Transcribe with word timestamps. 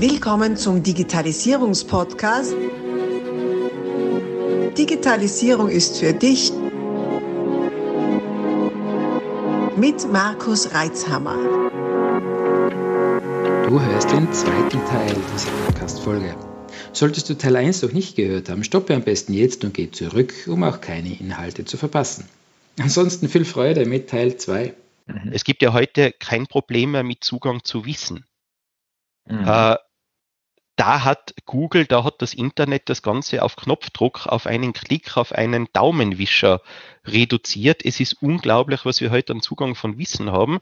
Willkommen 0.00 0.56
zum 0.56 0.84
Digitalisierungspodcast. 0.84 2.54
Digitalisierung 4.78 5.68
ist 5.68 5.98
für 5.98 6.12
dich 6.12 6.52
mit 9.76 10.12
Markus 10.12 10.72
Reitzhammer. 10.72 11.34
Du 13.66 13.80
hörst 13.80 14.12
den 14.12 14.32
zweiten 14.32 14.78
Teil 14.86 15.16
dieser 15.34 15.50
Podcast-Folge. 15.66 16.36
Solltest 16.92 17.28
du 17.28 17.34
Teil 17.34 17.56
1 17.56 17.82
noch 17.82 17.90
nicht 17.90 18.14
gehört 18.14 18.50
haben, 18.50 18.62
stoppe 18.62 18.94
am 18.94 19.02
besten 19.02 19.32
jetzt 19.32 19.64
und 19.64 19.74
geh 19.74 19.90
zurück, 19.90 20.32
um 20.46 20.62
auch 20.62 20.80
keine 20.80 21.12
Inhalte 21.18 21.64
zu 21.64 21.76
verpassen. 21.76 22.24
Ansonsten 22.78 23.28
viel 23.28 23.44
Freude 23.44 23.84
mit 23.84 24.08
Teil 24.08 24.36
2. 24.36 24.74
Es 25.32 25.42
gibt 25.42 25.60
ja 25.60 25.72
heute 25.72 26.12
kein 26.12 26.46
Problem 26.46 26.92
mehr 26.92 27.02
mit 27.02 27.24
Zugang 27.24 27.64
zu 27.64 27.84
Wissen. 27.84 28.24
Mhm. 29.26 29.44
Äh, 29.44 29.76
da 30.78 31.02
hat 31.02 31.34
Google, 31.44 31.86
da 31.86 32.04
hat 32.04 32.22
das 32.22 32.32
Internet 32.32 32.88
das 32.88 33.02
Ganze 33.02 33.42
auf 33.42 33.56
Knopfdruck, 33.56 34.28
auf 34.28 34.46
einen 34.46 34.72
Klick, 34.72 35.16
auf 35.16 35.32
einen 35.32 35.66
Daumenwischer 35.72 36.62
reduziert. 37.04 37.84
Es 37.84 37.98
ist 37.98 38.22
unglaublich, 38.22 38.84
was 38.84 39.00
wir 39.00 39.10
heute 39.10 39.32
an 39.32 39.40
Zugang 39.40 39.74
von 39.74 39.98
Wissen 39.98 40.30
haben. 40.30 40.60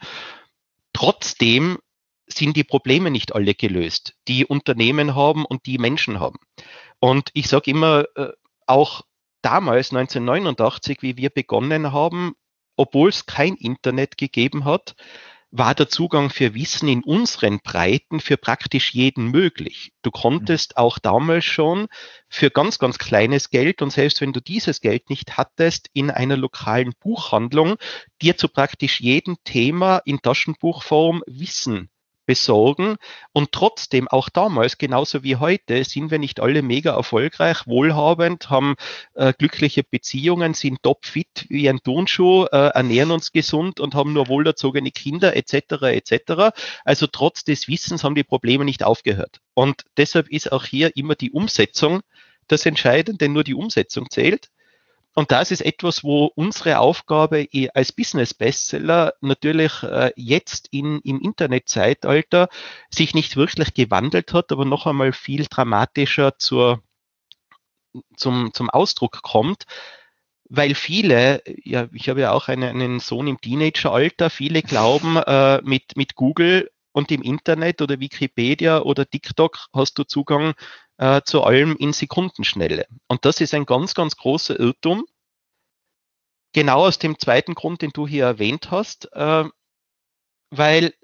Trotzdem 0.94 1.78
sind 2.26 2.56
die 2.56 2.64
Probleme 2.64 3.10
nicht 3.10 3.34
alle 3.34 3.54
gelöst, 3.54 4.14
die 4.26 4.46
Unternehmen 4.46 5.14
haben 5.14 5.44
und 5.44 5.66
die 5.66 5.76
Menschen 5.76 6.18
haben. 6.18 6.38
Und 6.98 7.28
ich 7.34 7.48
sage 7.48 7.70
immer, 7.70 8.06
äh, 8.16 8.32
auch 8.66 9.02
damals 9.42 9.92
1989, 9.92 11.02
wie 11.02 11.18
wir 11.18 11.28
begonnen 11.28 11.92
haben, 11.92 12.34
obwohl 12.74 13.10
es 13.10 13.26
kein 13.26 13.54
Internet 13.54 14.16
gegeben 14.16 14.64
hat, 14.64 14.96
war 15.58 15.74
der 15.74 15.88
Zugang 15.88 16.30
für 16.30 16.54
Wissen 16.54 16.88
in 16.88 17.02
unseren 17.02 17.60
Breiten 17.60 18.20
für 18.20 18.36
praktisch 18.36 18.92
jeden 18.92 19.30
möglich. 19.30 19.92
Du 20.02 20.10
konntest 20.10 20.76
auch 20.76 20.98
damals 20.98 21.44
schon 21.44 21.86
für 22.28 22.50
ganz, 22.50 22.78
ganz 22.78 22.98
kleines 22.98 23.50
Geld 23.50 23.80
und 23.80 23.90
selbst 23.90 24.20
wenn 24.20 24.32
du 24.32 24.40
dieses 24.40 24.80
Geld 24.80 25.08
nicht 25.08 25.36
hattest, 25.38 25.88
in 25.94 26.10
einer 26.10 26.36
lokalen 26.36 26.92
Buchhandlung 27.00 27.76
dir 28.20 28.36
zu 28.36 28.48
praktisch 28.48 29.00
jedem 29.00 29.36
Thema 29.44 29.98
in 30.04 30.20
Taschenbuchform 30.20 31.22
Wissen 31.26 31.88
besorgen. 32.26 32.96
Und 33.32 33.52
trotzdem, 33.52 34.08
auch 34.08 34.28
damals, 34.28 34.78
genauso 34.78 35.22
wie 35.22 35.36
heute, 35.36 35.84
sind 35.84 36.10
wir 36.10 36.18
nicht 36.18 36.40
alle 36.40 36.62
mega 36.62 36.94
erfolgreich, 36.94 37.66
wohlhabend, 37.66 38.50
haben 38.50 38.74
äh, 39.14 39.32
glückliche 39.32 39.82
Beziehungen, 39.82 40.54
sind 40.54 40.82
topfit 40.82 41.46
wie 41.48 41.68
ein 41.68 41.80
Turnschuh, 41.82 42.44
äh, 42.44 42.68
ernähren 42.74 43.12
uns 43.12 43.32
gesund 43.32 43.80
und 43.80 43.94
haben 43.94 44.12
nur 44.12 44.28
wohlerzogene 44.28 44.90
Kinder 44.90 45.36
etc. 45.36 45.82
etc. 45.82 46.56
Also 46.84 47.06
trotz 47.06 47.44
des 47.44 47.68
Wissens 47.68 48.04
haben 48.04 48.14
die 48.14 48.24
Probleme 48.24 48.64
nicht 48.64 48.84
aufgehört. 48.84 49.40
Und 49.54 49.84
deshalb 49.96 50.28
ist 50.28 50.52
auch 50.52 50.64
hier 50.64 50.96
immer 50.96 51.14
die 51.14 51.30
Umsetzung 51.30 52.02
das 52.48 52.66
Entscheidende, 52.66 53.28
nur 53.28 53.44
die 53.44 53.54
Umsetzung 53.54 54.08
zählt. 54.10 54.50
Und 55.18 55.32
das 55.32 55.50
ist 55.50 55.62
etwas, 55.62 56.04
wo 56.04 56.26
unsere 56.34 56.78
Aufgabe 56.78 57.48
als 57.72 57.90
Business-Bestseller 57.90 59.14
natürlich 59.22 59.82
äh, 59.82 60.12
jetzt 60.14 60.68
in, 60.72 61.00
im 61.00 61.22
Internetzeitalter 61.22 62.50
sich 62.90 63.14
nicht 63.14 63.34
wirklich 63.34 63.72
gewandelt 63.72 64.34
hat, 64.34 64.52
aber 64.52 64.66
noch 64.66 64.86
einmal 64.86 65.14
viel 65.14 65.46
dramatischer 65.46 66.36
zur, 66.38 66.82
zum, 68.14 68.52
zum 68.52 68.68
Ausdruck 68.68 69.22
kommt. 69.22 69.64
Weil 70.50 70.74
viele, 70.74 71.42
ja, 71.64 71.88
ich 71.94 72.10
habe 72.10 72.20
ja 72.20 72.32
auch 72.32 72.48
einen, 72.48 72.78
einen 72.78 73.00
Sohn 73.00 73.26
im 73.26 73.40
Teenageralter, 73.40 74.28
viele 74.28 74.60
glauben, 74.60 75.16
äh, 75.26 75.62
mit, 75.62 75.96
mit 75.96 76.14
Google 76.14 76.70
und 76.92 77.10
im 77.10 77.22
Internet 77.22 77.80
oder 77.80 78.00
Wikipedia 78.00 78.80
oder 78.80 79.08
TikTok 79.08 79.68
hast 79.72 79.98
du 79.98 80.04
Zugang 80.04 80.52
äh, 80.98 81.22
zu 81.22 81.42
allem 81.42 81.76
in 81.76 81.92
Sekundenschnelle. 81.92 82.86
Und 83.08 83.24
das 83.24 83.40
ist 83.40 83.54
ein 83.54 83.66
ganz, 83.66 83.94
ganz 83.94 84.16
großer 84.16 84.58
Irrtum. 84.58 85.06
Genau 86.52 86.86
aus 86.86 86.98
dem 86.98 87.18
zweiten 87.18 87.54
Grund, 87.54 87.82
den 87.82 87.90
du 87.90 88.06
hier 88.06 88.24
erwähnt 88.24 88.70
hast, 88.70 89.12
äh, 89.12 89.44
weil 90.50 90.94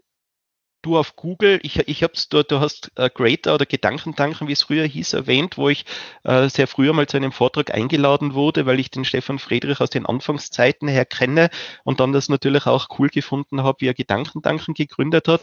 du 0.83 0.99
auf 0.99 1.15
Google, 1.15 1.61
ich, 1.63 1.79
ich 1.89 2.03
hab's, 2.03 2.29
du, 2.29 2.43
du 2.43 2.59
hast 2.59 2.91
äh, 2.97 3.09
Greater 3.09 3.55
oder 3.55 3.67
Gedankentanken, 3.67 4.49
wie 4.49 4.53
es 4.53 4.63
früher 4.63 4.85
hieß, 4.85 5.13
erwähnt, 5.13 5.57
wo 5.57 5.69
ich 5.69 5.85
äh, 6.25 6.49
sehr 6.49 6.67
früher 6.67 6.93
mal 6.93 7.07
zu 7.07 7.17
einem 7.17 7.33
Vortrag 7.33 7.73
eingeladen 7.73 8.35
wurde, 8.35 8.67
weil 8.67 8.81
ich 8.81 8.91
den 8.91 9.05
Stefan 9.05 9.39
Friedrich 9.39 9.81
aus 9.81 9.91
den 9.91 10.07
Anfangszeiten 10.07 10.89
her 10.89 11.05
kenne 11.05 11.51
und 11.85 12.01
dann 12.01 12.13
das 12.13 12.29
natürlich 12.29 12.67
auch 12.67 12.89
cool 12.99 13.09
gefunden 13.09 13.63
habe, 13.63 13.81
wie 13.81 13.89
er 13.89 13.95
Gedankentanken 13.95 14.75
gegründet 14.75 15.29
hat 15.29 15.43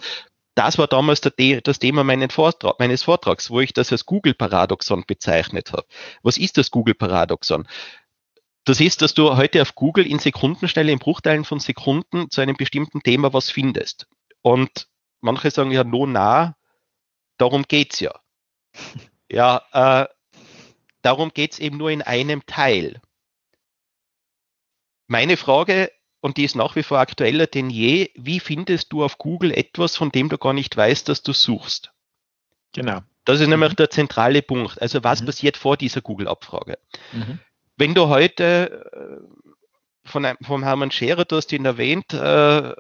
das 0.59 0.77
war 0.77 0.87
damals 0.87 1.21
das 1.21 1.79
Thema 1.79 2.29
Vortrag, 2.29 2.79
meines 2.79 3.03
Vortrags, 3.03 3.49
wo 3.49 3.61
ich 3.61 3.71
das 3.71 3.93
als 3.93 4.05
Google-Paradoxon 4.05 5.05
bezeichnet 5.07 5.71
habe. 5.71 5.87
Was 6.21 6.37
ist 6.37 6.57
das 6.57 6.69
Google-Paradoxon? 6.69 7.65
Das 8.65 8.81
ist, 8.81 9.01
dass 9.01 9.13
du 9.13 9.37
heute 9.37 9.61
auf 9.61 9.75
Google 9.75 10.05
in 10.05 10.19
Sekundenschnelle, 10.19 10.91
in 10.91 10.99
Bruchteilen 10.99 11.45
von 11.45 11.61
Sekunden 11.61 12.29
zu 12.29 12.41
einem 12.41 12.57
bestimmten 12.57 13.01
Thema 13.01 13.31
was 13.31 13.49
findest. 13.49 14.07
Und 14.41 14.89
manche 15.21 15.49
sagen 15.49 15.71
ja, 15.71 15.85
no, 15.85 16.05
na, 16.05 16.57
darum 17.37 17.63
geht's 17.63 18.01
ja. 18.01 18.13
Ja, 19.31 19.61
äh, 19.73 20.07
darum 21.03 21.31
geht's 21.31 21.59
eben 21.59 21.77
nur 21.77 21.91
in 21.91 22.01
einem 22.01 22.45
Teil. 22.47 22.99
Meine 25.05 25.37
Frage 25.37 25.91
und 26.21 26.37
die 26.37 26.43
ist 26.43 26.55
nach 26.55 26.75
wie 26.75 26.83
vor 26.83 26.99
aktueller 26.99 27.47
denn 27.47 27.69
je. 27.69 28.09
Wie 28.15 28.39
findest 28.39 28.91
du 28.91 29.03
auf 29.03 29.17
Google 29.17 29.51
etwas, 29.51 29.95
von 29.95 30.11
dem 30.11 30.29
du 30.29 30.37
gar 30.37 30.53
nicht 30.53 30.75
weißt, 30.75 31.07
dass 31.07 31.23
du 31.23 31.33
suchst? 31.33 31.91
Genau. 32.73 33.01
Das 33.25 33.39
ist 33.39 33.47
mhm. 33.47 33.51
nämlich 33.51 33.75
der 33.75 33.89
zentrale 33.89 34.41
Punkt. 34.41 34.81
Also 34.81 35.03
was 35.03 35.21
mhm. 35.21 35.27
passiert 35.27 35.57
vor 35.57 35.77
dieser 35.77 36.01
Google-Abfrage? 36.01 36.77
Mhm. 37.13 37.39
Wenn 37.77 37.95
du 37.95 38.07
heute 38.07 38.83
äh, 38.91 40.09
von, 40.09 40.27
vom 40.41 40.63
Hermann 40.63 40.91
Scherer, 40.91 41.25
du 41.25 41.37
hast 41.37 41.51
ihn 41.53 41.65
erwähnt, 41.65 42.13
äh, 42.13 42.73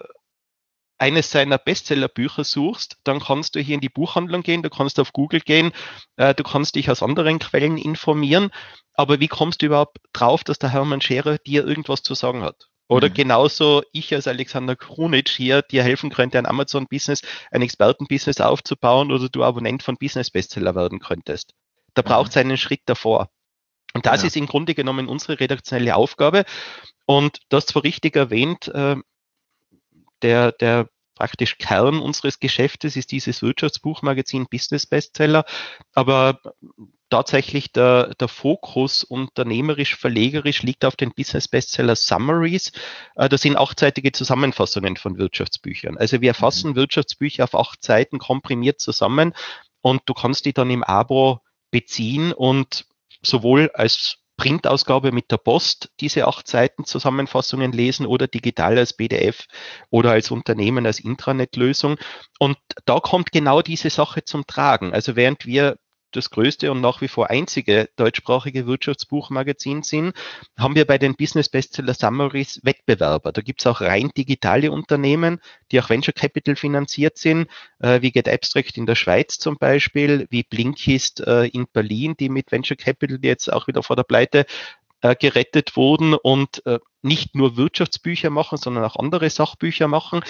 eines 0.97 1.31
seiner 1.31 1.57
Bestsellerbücher 1.57 2.43
suchst, 2.43 2.97
dann 3.05 3.21
kannst 3.21 3.55
du 3.55 3.61
hier 3.61 3.75
in 3.75 3.81
die 3.81 3.89
Buchhandlung 3.89 4.43
gehen, 4.43 4.63
du 4.63 4.69
kannst 4.69 4.99
auf 4.99 5.13
Google 5.13 5.39
gehen, 5.39 5.71
äh, 6.17 6.35
du 6.35 6.43
kannst 6.43 6.75
dich 6.75 6.89
aus 6.91 7.01
anderen 7.01 7.39
Quellen 7.39 7.77
informieren. 7.77 8.51
Aber 8.93 9.21
wie 9.21 9.29
kommst 9.29 9.61
du 9.61 9.67
überhaupt 9.67 9.99
drauf, 10.11 10.43
dass 10.43 10.59
der 10.59 10.73
Hermann 10.73 10.99
Scherer 10.99 11.37
dir 11.37 11.65
irgendwas 11.65 12.03
zu 12.03 12.15
sagen 12.15 12.43
hat? 12.43 12.68
Oder 12.89 13.09
mhm. 13.09 13.13
genauso 13.13 13.83
ich 13.93 14.13
als 14.13 14.27
Alexander 14.27 14.75
Krunic 14.75 15.29
hier 15.29 15.61
dir 15.61 15.83
helfen 15.83 16.09
könnte, 16.09 16.39
ein 16.39 16.47
Amazon-Business, 16.47 17.21
ein 17.51 17.61
Experten-Business 17.61 18.41
aufzubauen 18.41 19.11
oder 19.11 19.29
du 19.29 19.43
Abonnent 19.43 19.83
von 19.83 19.95
Business-Bestseller 19.95 20.75
werden 20.75 20.99
könntest. 20.99 21.53
Da 21.93 22.01
mhm. 22.01 22.07
braucht 22.07 22.31
es 22.31 22.37
einen 22.37 22.57
Schritt 22.57 22.81
davor. 22.87 23.29
Und 23.93 24.05
das 24.05 24.21
ja. 24.21 24.27
ist 24.27 24.35
im 24.35 24.47
Grunde 24.47 24.73
genommen 24.73 25.07
unsere 25.07 25.39
redaktionelle 25.39 25.95
Aufgabe. 25.95 26.45
Und 27.05 27.39
das 27.49 27.67
zwar 27.67 27.83
richtig 27.83 28.15
erwähnt, 28.15 28.67
äh, 28.69 28.95
der, 30.23 30.51
der 30.51 30.89
praktisch 31.19 31.57
Kern 31.57 31.99
unseres 31.99 32.39
Geschäftes 32.39 32.95
ist 32.95 33.11
dieses 33.11 33.41
Wirtschaftsbuchmagazin 33.41 34.47
Business 34.49 34.87
Bestseller. 34.87 35.43
Aber 35.93 36.39
tatsächlich 37.09 37.73
der, 37.73 38.15
der 38.15 38.29
Fokus 38.29 39.03
unternehmerisch, 39.03 39.97
verlegerisch 39.97 40.63
liegt 40.63 40.85
auf 40.85 40.95
den 40.95 41.11
Business 41.11 41.49
Bestseller 41.49 41.97
Summaries. 41.97 42.71
Äh, 43.15 43.27
das 43.27 43.41
sind 43.41 43.57
achtseitige 43.57 44.13
Zusammenfassungen 44.13 44.95
von 44.95 45.17
Wirtschaftsbüchern. 45.17 45.97
Also 45.97 46.21
wir 46.21 46.33
fassen 46.33 46.71
mhm. 46.71 46.75
Wirtschaftsbücher 46.77 47.43
auf 47.43 47.53
acht 47.53 47.83
Seiten 47.83 48.17
komprimiert 48.17 48.79
zusammen 48.79 49.33
und 49.81 50.01
du 50.05 50.13
kannst 50.13 50.45
die 50.45 50.53
dann 50.53 50.69
im 50.69 50.83
Abo 50.83 51.41
beziehen 51.69 52.31
und 52.31 52.85
sowohl 53.21 53.71
als 53.73 54.18
Printausgabe 54.39 55.11
mit 55.11 55.31
der 55.31 55.37
Post 55.37 55.91
diese 55.99 56.25
acht 56.25 56.47
Seiten 56.47 56.85
Zusammenfassungen 56.85 57.73
lesen 57.73 58.05
oder 58.05 58.25
digital 58.25 58.77
als 58.77 58.93
PDF 58.93 59.47
oder 59.89 60.11
als 60.11 60.31
Unternehmen 60.31 60.85
als 60.85 61.01
Intranet-Lösung. 61.01 61.97
Und 62.39 62.57
da 62.85 63.01
kommt 63.01 63.33
genau 63.33 63.61
diese 63.61 63.89
Sache 63.89 64.23
zum 64.23 64.47
Tragen. 64.47 64.93
Also 64.93 65.17
während 65.17 65.45
wir 65.45 65.77
das 66.11 66.29
größte 66.29 66.71
und 66.71 66.81
nach 66.81 67.01
wie 67.01 67.07
vor 67.07 67.29
einzige 67.29 67.89
deutschsprachige 67.95 68.67
Wirtschaftsbuchmagazin 68.67 69.83
sind, 69.83 70.13
haben 70.57 70.75
wir 70.75 70.85
bei 70.85 70.97
den 70.97 71.15
Business 71.15 71.49
Bestseller 71.49 71.93
Summaries 71.93 72.59
Wettbewerber. 72.63 73.31
Da 73.31 73.41
gibt 73.41 73.61
es 73.61 73.67
auch 73.67 73.81
rein 73.81 74.11
digitale 74.15 74.71
Unternehmen, 74.71 75.39
die 75.71 75.79
auch 75.79 75.89
Venture 75.89 76.13
Capital 76.13 76.55
finanziert 76.55 77.17
sind, 77.17 77.47
äh, 77.79 78.01
wie 78.01 78.11
Get 78.11 78.27
Abstract 78.27 78.77
in 78.77 78.85
der 78.85 78.95
Schweiz 78.95 79.37
zum 79.37 79.57
Beispiel, 79.57 80.27
wie 80.29 80.43
Blinkist 80.43 81.21
äh, 81.21 81.45
in 81.47 81.67
Berlin, 81.71 82.15
die 82.19 82.29
mit 82.29 82.51
Venture 82.51 82.77
Capital 82.77 83.19
jetzt 83.21 83.51
auch 83.51 83.67
wieder 83.67 83.83
vor 83.83 83.95
der 83.95 84.03
Pleite 84.03 84.45
äh, 85.01 85.15
gerettet 85.15 85.75
wurden 85.75 86.13
und 86.13 86.65
äh, 86.65 86.79
nicht 87.01 87.35
nur 87.35 87.55
Wirtschaftsbücher 87.55 88.29
machen, 88.29 88.57
sondern 88.57 88.83
auch 88.83 88.97
andere 88.97 89.29
Sachbücher 89.29 89.87
machen 89.87 90.21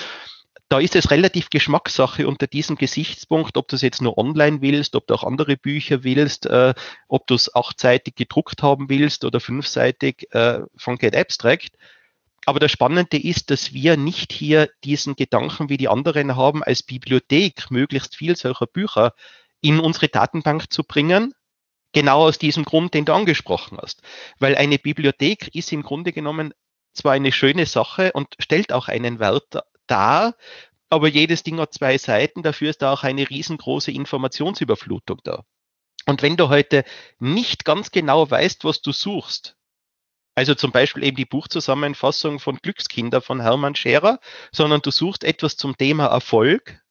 da 0.70 0.80
ist 0.80 0.96
es 0.96 1.10
relativ 1.10 1.50
Geschmackssache 1.50 2.28
unter 2.28 2.46
diesem 2.46 2.76
Gesichtspunkt, 2.76 3.58
ob 3.58 3.68
du 3.68 3.76
es 3.76 3.82
jetzt 3.82 4.04
nur 4.04 4.18
online 4.20 4.62
willst, 4.62 4.96
ob 4.96 5.08
du 5.08 5.16
auch 5.16 5.24
andere 5.24 5.58
Bücher 5.58 6.04
willst, 6.04 6.46
äh, 6.46 6.76
ob 7.08 7.26
du 7.26 7.34
es 7.34 7.54
achtseitig 7.56 8.16
gedruckt 8.16 8.62
haben 8.62 8.88
willst 8.88 9.26
oder 9.26 9.40
fünfseitig 9.40 10.28
äh, 10.32 10.60
von 10.78 10.98
Get 10.98 11.16
Abstract. 11.16 11.72
Aber 12.46 12.60
das 12.60 12.72
Spannende 12.72 13.18
ist, 13.18 13.50
dass 13.50 13.74
wir 13.74 13.98
nicht 13.98 14.32
hier 14.32 14.70
diesen 14.84 15.16
Gedanken 15.16 15.70
wie 15.70 15.78
die 15.78 15.90
anderen 15.90 16.36
haben, 16.36 16.64
als 16.64 16.84
Bibliothek 16.84 17.72
möglichst 17.72 18.16
viel 18.16 18.36
solcher 18.36 18.68
Bücher 18.68 19.14
in 19.62 19.80
unsere 19.80 20.08
Datenbank 20.08 20.72
zu 20.72 20.84
bringen, 20.84 21.34
genau 21.94 22.28
aus 22.28 22.38
diesem 22.38 22.64
Grund, 22.64 22.94
den 22.94 23.06
du 23.06 23.14
angesprochen 23.14 23.80
hast. 23.82 24.04
Weil 24.38 24.56
eine 24.56 24.78
Bibliothek 24.78 25.54
ist 25.54 25.72
im 25.74 25.82
Grunde 25.82 26.14
genommen 26.14 26.54
zwar 26.94 27.14
eine 27.14 27.32
schöne 27.32 27.66
Sache 27.66 28.12
und 28.14 28.36
stellt 28.40 28.72
auch 28.72 28.88
einen 28.88 29.20
Wert 29.20 29.60
dar, 29.90 30.36
aber 30.90 31.08
jedes 31.08 31.44
Ding 31.44 31.60
hat 31.60 31.74
zwei 31.74 31.98
Seiten, 31.98 32.44
dafür 32.44 32.70
ist 32.70 32.82
da 32.82 32.94
auch 32.94 33.04
eine 33.04 33.30
riesengroße 33.30 33.92
Informationsüberflutung 33.92 35.20
da. 35.24 35.44
Und 36.06 36.22
wenn 36.24 36.38
du 36.38 36.50
heute 36.50 36.84
nicht 37.20 37.66
ganz 37.66 37.92
genau 37.92 38.30
weißt, 38.30 38.64
was 38.64 38.82
du 38.82 38.92
suchst, 38.92 39.56
also 40.36 40.56
zum 40.56 40.72
Beispiel 40.72 41.04
eben 41.04 41.18
die 41.18 41.26
Buchzusammenfassung 41.26 42.40
von 42.40 42.58
Glückskinder 42.58 43.22
von 43.22 43.42
Hermann 43.42 43.76
Scherer, 43.76 44.20
sondern 44.52 44.82
du 44.82 44.90
suchst 44.90 45.24
etwas 45.24 45.58
zum 45.58 45.78
Thema 45.78 46.06
Erfolg 46.08 46.82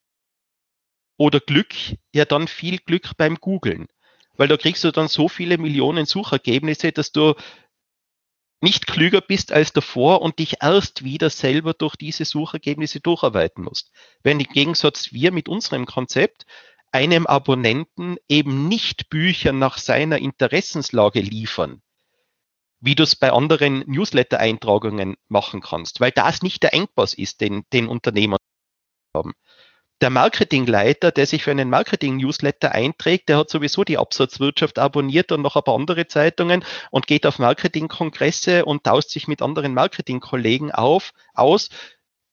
oder 1.17 1.41
Glück, 1.41 1.75
ja 2.13 2.25
dann 2.25 2.47
viel 2.47 2.79
Glück 2.79 3.17
beim 3.17 3.37
Googlen. 3.37 3.89
Weil 4.37 4.49
da 4.49 4.57
kriegst 4.57 4.85
du 4.85 4.93
dann 4.93 5.09
so 5.09 5.29
viele 5.29 5.59
Millionen 5.59 6.07
Suchergebnisse, 6.07 6.93
dass 6.93 7.11
du 7.11 7.35
nicht 8.61 8.87
klüger 8.87 9.21
bist 9.21 9.53
als 9.53 9.73
davor 9.73 10.23
und 10.23 10.39
dich 10.39 10.57
erst 10.63 11.05
wieder 11.05 11.31
selber 11.31 11.75
durch 11.75 11.97
diese 11.97 12.25
Suchergebnisse 12.25 13.01
durcharbeiten 13.01 13.65
musst. 13.65 13.93
Wenn 14.23 14.41
im 14.41 14.47
Gegensatz 14.47 15.13
wir 15.13 15.33
mit 15.33 15.49
unserem 15.49 15.87
Konzept 15.87 16.45
einem 16.91 17.27
Abonnenten 17.27 18.17
eben 18.29 18.69
nicht 18.69 19.11
Bücher 19.11 19.53
nach 19.53 19.79
seiner 19.79 20.19
Interessenslage 20.19 21.21
liefern, 21.21 21.83
wie 22.81 22.95
du 22.95 23.03
es 23.03 23.17
bei 23.17 23.33
anderen 23.33 23.85
Newsletter-Eintragungen 23.87 25.17
machen 25.29 25.61
kannst, 25.61 26.01
weil 26.01 26.13
das 26.13 26.43
nicht 26.43 26.63
der 26.63 26.75
Engpass 26.75 27.15
ist, 27.15 27.41
den, 27.41 27.65
den 27.73 27.89
Unternehmer 27.89 28.39
haben. 29.15 29.35
Der 30.01 30.11
Marketingleiter, 30.11 31.11
der 31.11 31.27
sich 31.27 31.43
für 31.43 31.51
einen 31.51 31.71
Marketing-Newsletter 31.71 32.71
einträgt, 32.73 33.29
der 33.29 33.37
hat 33.37 33.51
sowieso 33.51 33.83
die 33.83 33.99
Absatzwirtschaft 33.99 34.79
abonniert 34.79 35.33
und 35.33 35.43
noch 35.43 35.57
ein 35.57 35.65
paar 35.65 35.75
andere 35.75 36.07
Zeitungen 36.07 36.65
und 36.93 37.09
geht 37.09 37.27
auf 37.27 37.41
Marketingkongresse 37.41 38.65
und 38.65 38.85
tauscht 38.85 39.11
sich 39.11 39.27
mit 39.27 39.43
anderen 39.43 39.75
Marketingkollegen 39.75 40.71
auf, 40.71 41.13
aus. 41.35 41.69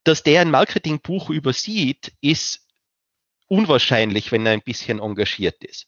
Dass 0.04 0.22
der 0.22 0.42
ein 0.42 0.52
Marketingbuch 0.52 1.32
übersieht, 1.32 2.14
ist 2.22 2.65
unwahrscheinlich, 3.48 4.32
wenn 4.32 4.46
er 4.46 4.54
ein 4.54 4.62
bisschen 4.62 5.00
engagiert 5.00 5.64
ist. 5.64 5.88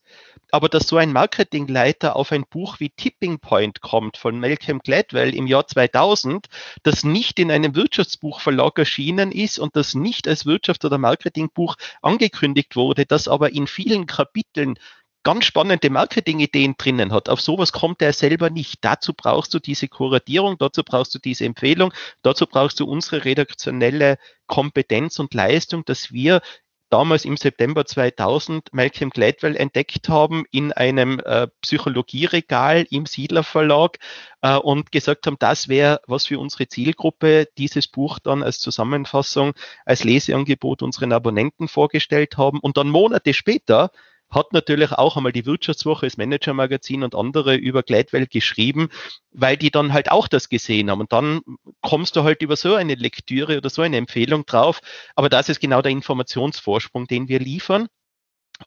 Aber 0.52 0.70
dass 0.70 0.88
so 0.88 0.98
ein 0.98 1.12
Marketingleiter 1.12 2.16
auf 2.16 2.32
ein 2.32 2.46
Buch 2.50 2.80
wie 2.80 2.90
Tipping 2.90 3.40
Point 3.40 3.82
kommt 3.82 4.18
von 4.18 4.40
Malcolm 4.40 4.80
Gladwell 4.80 5.34
im 5.34 5.48
Jahr 5.48 5.68
2000, 5.68 6.48
das 6.84 7.04
nicht 7.04 7.40
in 7.40 7.52
einem 7.52 7.76
Wirtschaftsbuchverlag 7.76 8.78
erschienen 8.78 9.32
ist 9.32 9.60
und 9.60 9.76
das 9.76 9.94
nicht 9.94 10.28
als 10.28 10.46
Wirtschafts- 10.46 10.86
oder 10.86 10.98
Marketingbuch 10.98 11.76
angekündigt 12.02 12.76
wurde, 12.76 13.06
das 13.06 13.28
aber 13.28 13.54
in 13.54 13.68
vielen 13.68 14.06
Kapiteln 14.06 14.76
ganz 15.24 15.44
spannende 15.44 15.90
Marketingideen 15.90 16.76
drinnen 16.78 17.12
hat. 17.12 17.28
Auf 17.28 17.42
sowas 17.42 17.74
kommt 17.74 18.02
er 18.02 18.14
selber 18.14 18.50
nicht. 18.50 18.78
Dazu 18.86 19.14
brauchst 19.14 19.54
du 19.54 19.60
diese 19.60 19.90
Kuratierung, 19.90 20.58
dazu 20.58 20.84
brauchst 20.86 21.14
du 21.16 21.20
diese 21.20 21.44
Empfehlung, 21.44 21.94
dazu 22.22 22.46
brauchst 22.46 22.80
du 22.80 22.86
unsere 22.86 23.26
redaktionelle 23.26 24.20
Kompetenz 24.46 25.20
und 25.20 25.34
Leistung, 25.34 25.84
dass 25.84 26.14
wir 26.14 26.42
damals 26.90 27.26
im 27.26 27.38
September 27.38 27.86
2000 27.86 28.74
Malcolm 28.74 29.10
Gladwell 29.10 29.56
entdeckt 29.56 30.10
haben 30.10 30.46
in 30.52 30.72
einem 30.72 31.20
äh, 31.20 31.48
Psychologieregal 31.62 32.86
im 32.90 33.06
Siedler 33.06 33.44
Verlag 33.44 33.98
äh, 34.42 34.56
und 34.56 34.92
gesagt 34.92 35.28
haben, 35.28 35.38
das 35.40 35.68
wäre 35.68 36.02
was 36.08 36.26
für 36.26 36.40
unsere 36.40 36.68
Zielgruppe, 36.68 37.48
dieses 37.58 37.88
Buch 37.88 38.20
dann 38.20 38.44
als 38.44 38.60
Zusammenfassung, 38.60 39.54
als 39.86 40.04
Leseangebot 40.04 40.82
unseren 40.82 41.14
Abonnenten 41.14 41.68
vorgestellt 41.68 42.38
haben. 42.38 42.60
Und 42.60 42.78
dann 42.78 42.90
Monate 42.90 43.34
später 43.34 43.92
hat 44.30 44.54
natürlich 44.54 44.92
auch 44.92 45.18
einmal 45.18 45.32
die 45.32 45.46
Wirtschaftswoche, 45.46 46.06
das 46.06 46.18
Manager-Magazin 46.18 47.04
und 47.04 47.16
andere 47.16 47.56
über 47.56 47.84
Gladwell 47.84 48.28
geschrieben, 48.28 48.90
weil 49.32 49.58
die 49.58 49.72
dann 49.72 49.94
halt 49.94 50.12
auch 50.12 50.28
das 50.28 50.50
gesehen 50.50 50.92
haben. 50.92 51.02
Und 51.02 51.14
dann 51.14 51.42
kommst 51.82 52.16
du 52.16 52.24
halt 52.24 52.42
über 52.42 52.56
so 52.56 52.76
eine 52.76 52.96
Lektüre 52.96 53.58
oder 53.58 53.70
so 53.70 53.82
eine 53.82 53.98
Empfehlung 53.98 54.46
drauf. 54.46 54.82
Aber 55.16 55.30
das 55.30 55.50
ist 55.50 55.60
genau 55.60 55.82
der 55.82 55.92
Informationsvorsprung, 55.92 57.08
den 57.08 57.30
wir 57.30 57.40
liefern. 57.40 57.88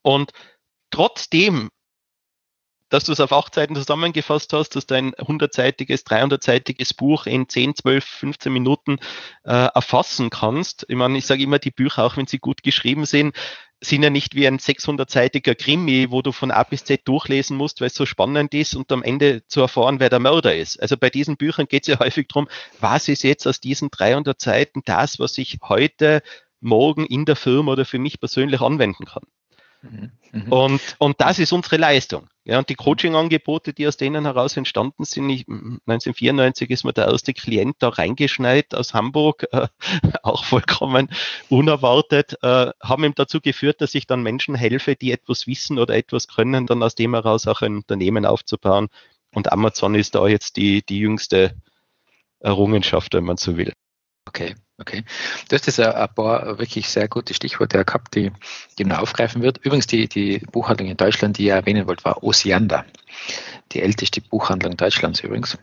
Und 0.02 0.32
trotzdem 0.90 1.70
dass 2.90 3.04
du 3.04 3.12
es 3.12 3.20
auf 3.20 3.32
acht 3.32 3.54
Seiten 3.54 3.76
zusammengefasst 3.76 4.52
hast, 4.52 4.70
dass 4.76 4.86
du 4.86 4.96
ein 4.96 5.14
100-seitiges, 5.14 6.04
300-seitiges 6.04 6.94
Buch 6.94 7.26
in 7.26 7.48
10, 7.48 7.76
12, 7.76 8.04
15 8.04 8.52
Minuten 8.52 8.98
äh, 9.44 9.68
erfassen 9.72 10.28
kannst. 10.28 10.84
Ich 10.88 10.96
meine, 10.96 11.16
ich 11.16 11.24
sage 11.24 11.44
immer, 11.44 11.60
die 11.60 11.70
Bücher, 11.70 12.04
auch 12.04 12.16
wenn 12.16 12.26
sie 12.26 12.38
gut 12.38 12.62
geschrieben 12.62 13.06
sind, 13.06 13.34
sind 13.82 14.02
ja 14.02 14.10
nicht 14.10 14.34
wie 14.34 14.46
ein 14.46 14.58
600-seitiger 14.58 15.54
Krimi, 15.54 16.10
wo 16.10 16.22
du 16.22 16.32
von 16.32 16.50
A 16.50 16.62
bis 16.62 16.84
Z 16.84 17.06
durchlesen 17.06 17.56
musst, 17.56 17.80
weil 17.80 17.88
es 17.88 17.94
so 17.94 18.04
spannend 18.04 18.52
ist 18.52 18.74
und 18.74 18.92
am 18.92 19.02
Ende 19.02 19.46
zu 19.46 19.60
erfahren, 19.60 20.00
wer 20.00 20.10
der 20.10 20.18
Mörder 20.18 20.54
ist. 20.54 20.80
Also 20.80 20.96
bei 20.96 21.08
diesen 21.08 21.36
Büchern 21.36 21.66
geht 21.66 21.84
es 21.84 21.88
ja 21.88 21.98
häufig 22.00 22.28
darum, 22.28 22.48
was 22.78 23.08
ist 23.08 23.22
jetzt 23.22 23.46
aus 23.46 23.60
diesen 23.60 23.90
300 23.90 24.40
Seiten 24.40 24.82
das, 24.84 25.18
was 25.18 25.38
ich 25.38 25.58
heute, 25.62 26.22
morgen 26.60 27.06
in 27.06 27.24
der 27.24 27.36
Firma 27.36 27.72
oder 27.72 27.86
für 27.86 27.98
mich 27.98 28.20
persönlich 28.20 28.60
anwenden 28.60 29.06
kann. 29.06 29.24
Mhm. 29.82 30.10
Mhm. 30.32 30.52
Und, 30.52 30.80
und 30.98 31.20
das 31.20 31.38
ist 31.38 31.52
unsere 31.52 31.76
Leistung. 31.76 32.28
Ja, 32.44 32.58
und 32.58 32.68
die 32.68 32.74
Coaching-Angebote, 32.74 33.72
die 33.72 33.86
aus 33.86 33.96
denen 33.96 34.24
heraus 34.24 34.56
entstanden 34.56 35.04
sind, 35.04 35.28
ich, 35.30 35.46
1994 35.48 36.70
ist 36.70 36.84
mir 36.84 36.92
der 36.92 37.06
erste 37.06 37.32
Klient 37.34 37.76
da 37.78 37.90
reingeschneit 37.90 38.74
aus 38.74 38.94
Hamburg, 38.94 39.46
äh, 39.52 39.68
auch 40.22 40.44
vollkommen 40.44 41.10
unerwartet, 41.48 42.36
äh, 42.42 42.70
haben 42.82 43.04
ihm 43.04 43.14
dazu 43.14 43.40
geführt, 43.40 43.80
dass 43.80 43.94
ich 43.94 44.06
dann 44.06 44.22
Menschen 44.22 44.54
helfe, 44.54 44.96
die 44.96 45.12
etwas 45.12 45.46
wissen 45.46 45.78
oder 45.78 45.94
etwas 45.94 46.28
können, 46.28 46.66
dann 46.66 46.82
aus 46.82 46.94
dem 46.94 47.14
heraus 47.14 47.46
auch 47.46 47.62
ein 47.62 47.76
Unternehmen 47.76 48.26
aufzubauen. 48.26 48.88
Und 49.32 49.52
Amazon 49.52 49.94
ist 49.94 50.14
da 50.14 50.26
jetzt 50.26 50.56
die, 50.56 50.84
die 50.84 50.98
jüngste 50.98 51.54
Errungenschaft, 52.40 53.14
wenn 53.14 53.24
man 53.24 53.36
so 53.36 53.56
will. 53.56 53.72
Okay, 54.30 54.54
okay. 54.78 55.02
Du 55.48 55.56
hast 55.56 55.66
jetzt 55.66 55.80
ein 55.80 56.08
paar 56.14 56.56
wirklich 56.60 56.88
sehr 56.88 57.08
gute 57.08 57.34
Stichworte 57.34 57.84
gehabt, 57.84 58.14
die, 58.14 58.30
die 58.78 58.84
man 58.84 58.98
aufgreifen 58.98 59.42
wird. 59.42 59.58
Übrigens, 59.58 59.88
die, 59.88 60.06
die 60.06 60.38
Buchhandlung 60.52 60.88
in 60.88 60.96
Deutschland, 60.96 61.36
die 61.36 61.46
ihr 61.46 61.54
erwähnen 61.54 61.88
wollt, 61.88 62.04
war 62.04 62.22
Osiander. 62.22 62.84
Die 63.72 63.82
älteste 63.82 64.20
Buchhandlung 64.20 64.76
Deutschlands 64.76 65.18
übrigens. 65.20 65.58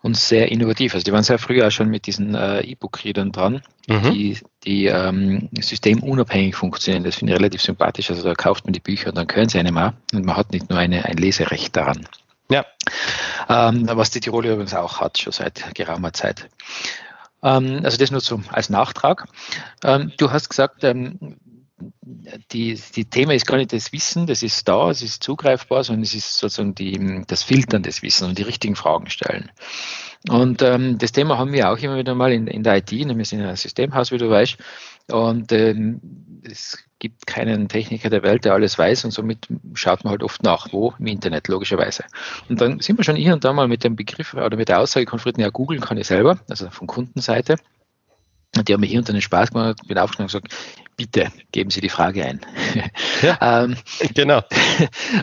Und 0.00 0.16
sehr 0.16 0.52
innovativ. 0.52 0.94
Also 0.94 1.02
die 1.02 1.12
waren 1.12 1.24
sehr 1.24 1.40
früh 1.40 1.60
auch 1.60 1.72
schon 1.72 1.88
mit 1.88 2.06
diesen 2.06 2.36
äh, 2.36 2.60
E-Book-Readern 2.60 3.32
dran, 3.32 3.62
mhm. 3.88 4.12
die, 4.12 4.38
die 4.64 4.86
ähm, 4.86 5.48
systemunabhängig 5.60 6.54
funktionieren. 6.54 7.02
Das 7.02 7.16
finde 7.16 7.32
ich 7.32 7.38
relativ 7.40 7.62
sympathisch. 7.62 8.10
Also 8.10 8.22
da 8.22 8.34
kauft 8.34 8.64
man 8.64 8.74
die 8.74 8.80
Bücher 8.80 9.08
und 9.08 9.16
dann 9.16 9.26
können 9.26 9.48
sie 9.48 9.58
einem 9.58 9.76
auch. 9.76 9.92
Und 10.12 10.24
man 10.24 10.36
hat 10.36 10.52
nicht 10.52 10.70
nur 10.70 10.78
eine, 10.78 11.04
ein 11.04 11.16
Leserecht 11.16 11.74
daran. 11.74 12.06
Ja. 12.48 12.64
Ähm, 13.48 13.88
was 13.90 14.10
die 14.10 14.20
Tirol 14.20 14.46
übrigens 14.46 14.74
auch 14.74 15.00
hat, 15.00 15.18
schon 15.18 15.32
seit 15.32 15.74
geraumer 15.74 16.12
Zeit. 16.12 16.48
Ähm, 17.42 17.80
also 17.84 17.96
das 17.96 18.10
nur 18.10 18.20
so 18.20 18.40
als 18.50 18.70
Nachtrag. 18.70 19.26
Ähm, 19.84 20.12
du 20.16 20.30
hast 20.30 20.48
gesagt, 20.48 20.84
ähm, 20.84 21.36
die, 22.52 22.80
die 22.96 23.04
Thema 23.04 23.34
ist 23.34 23.46
gar 23.46 23.56
nicht 23.56 23.72
das 23.72 23.92
Wissen, 23.92 24.26
das 24.26 24.42
ist 24.42 24.66
da, 24.66 24.90
es 24.90 25.02
ist 25.02 25.22
zugreifbar, 25.22 25.84
sondern 25.84 26.02
es 26.02 26.14
ist 26.14 26.38
sozusagen 26.38 26.74
die, 26.74 27.22
das 27.26 27.42
Filtern 27.42 27.82
des 27.82 28.02
Wissens 28.02 28.28
und 28.28 28.38
die 28.38 28.42
richtigen 28.42 28.74
Fragen 28.74 29.08
stellen. 29.10 29.50
Und 30.28 30.62
ähm, 30.62 30.98
das 30.98 31.12
Thema 31.12 31.38
haben 31.38 31.52
wir 31.52 31.70
auch 31.70 31.78
immer 31.78 31.96
wieder 31.96 32.14
mal 32.14 32.32
in, 32.32 32.48
in 32.48 32.64
der 32.64 32.78
IT, 32.78 32.90
wir 32.90 33.24
sind 33.24 33.42
ein 33.42 33.56
Systemhaus, 33.56 34.10
wie 34.10 34.18
du 34.18 34.28
weißt, 34.28 34.56
und 35.10 35.52
ähm, 35.52 36.00
es 36.42 36.78
gibt 36.98 37.26
keinen 37.26 37.68
Techniker 37.68 38.10
der 38.10 38.22
Welt, 38.22 38.44
der 38.44 38.54
alles 38.54 38.78
weiß 38.78 39.04
und 39.04 39.10
somit 39.12 39.46
schaut 39.74 40.04
man 40.04 40.12
halt 40.12 40.22
oft 40.22 40.42
nach, 40.42 40.72
wo 40.72 40.94
im 40.98 41.06
Internet, 41.06 41.48
logischerweise. 41.48 42.04
Und 42.48 42.60
dann 42.60 42.80
sind 42.80 42.98
wir 42.98 43.04
schon 43.04 43.16
hier 43.16 43.34
und 43.34 43.44
da 43.44 43.52
mal 43.52 43.68
mit 43.68 43.84
dem 43.84 43.96
Begriff 43.96 44.34
oder 44.34 44.56
mit 44.56 44.68
der 44.68 44.80
Aussage 44.80 45.06
konfrontiert, 45.06 45.44
ja, 45.44 45.50
googeln 45.50 45.80
kann 45.80 45.98
ich 45.98 46.06
selber, 46.06 46.38
also 46.48 46.70
von 46.70 46.86
Kundenseite. 46.86 47.56
Und 48.56 48.68
die 48.68 48.72
haben 48.72 48.80
mir 48.80 48.86
hier 48.86 48.98
und 48.98 49.08
da 49.08 49.12
den 49.12 49.22
Spaß 49.22 49.50
gemacht, 49.50 49.80
bin 49.86 49.98
aufgenommen 49.98 50.30
und 50.32 50.42
gesagt, 50.42 50.54
bitte 50.98 51.30
geben 51.52 51.70
Sie 51.70 51.80
die 51.80 51.88
Frage 51.88 52.26
ein. 52.26 52.40
Ja, 53.22 53.38
ähm, 53.64 53.76
genau. 54.14 54.42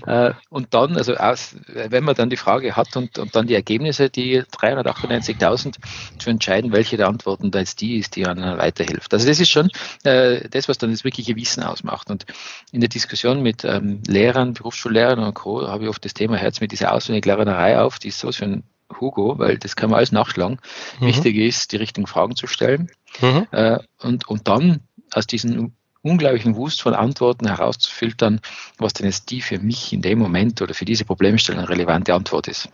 Äh, 0.07 0.33
und 0.49 0.73
dann, 0.73 0.97
also 0.97 1.15
aus, 1.15 1.55
wenn 1.67 2.03
man 2.03 2.15
dann 2.15 2.29
die 2.29 2.37
Frage 2.37 2.75
hat 2.75 2.95
und, 2.97 3.17
und 3.17 3.35
dann 3.35 3.47
die 3.47 3.53
Ergebnisse, 3.53 4.09
die 4.09 4.41
398.000 4.41 5.75
zu 6.19 6.29
entscheiden, 6.29 6.71
welche 6.71 6.97
der 6.97 7.07
Antworten 7.07 7.51
da 7.51 7.59
jetzt 7.59 7.81
die 7.81 7.97
ist, 7.97 8.15
die 8.15 8.25
einem 8.25 8.57
weiterhilft. 8.57 9.13
Also 9.13 9.27
das 9.27 9.39
ist 9.39 9.49
schon 9.49 9.69
äh, 10.03 10.47
das, 10.49 10.67
was 10.67 10.77
dann 10.77 10.91
das 10.91 11.03
wirkliche 11.03 11.35
Wissen 11.35 11.63
ausmacht. 11.63 12.09
Und 12.09 12.25
in 12.71 12.81
der 12.81 12.89
Diskussion 12.89 13.41
mit 13.41 13.63
ähm, 13.63 14.01
Lehrern, 14.07 14.53
Berufsschullehrern 14.53 15.19
und 15.19 15.33
Co. 15.33 15.67
habe 15.67 15.83
ich 15.83 15.89
oft 15.89 16.03
das 16.03 16.13
Thema 16.13 16.35
Herz 16.37 16.61
mit 16.61 16.71
dieser 16.71 16.93
Auswendiglernerei 16.93 17.79
auf, 17.79 17.99
die 17.99 18.09
ist 18.09 18.19
so 18.19 18.31
für 18.31 18.45
ein 18.45 18.63
Hugo, 18.99 19.39
weil 19.39 19.57
das 19.57 19.75
kann 19.75 19.89
man 19.89 19.97
alles 19.97 20.11
nachschlagen. 20.11 20.59
Mhm. 20.99 21.05
Wichtig 21.07 21.37
ist, 21.37 21.71
die 21.71 21.77
richtigen 21.77 22.07
Fragen 22.07 22.35
zu 22.35 22.47
stellen 22.47 22.91
mhm. 23.21 23.47
äh, 23.51 23.79
und, 23.99 24.27
und 24.27 24.47
dann 24.47 24.81
aus 25.15 25.27
diesen 25.27 25.75
unglaublichen 26.01 26.55
Wust 26.55 26.81
von 26.81 26.93
Antworten 26.93 27.47
herauszufiltern, 27.47 28.39
was 28.77 28.93
denn 28.93 29.07
jetzt 29.07 29.31
die 29.31 29.41
für 29.41 29.57
mich 29.57 29.91
in 29.91 30.01
dem 30.01 30.19
Moment 30.19 30.61
oder 30.61 30.73
für 30.73 30.85
diese 30.85 31.05
Problemstellung 31.05 31.65
relevante 31.65 32.13
Antwort 32.13 32.47
ist. 32.47 32.69